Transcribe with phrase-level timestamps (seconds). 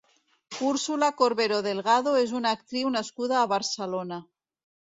[0.69, 4.21] Úrsula Corberó Delgado és una actriu nascuda a Barcelona.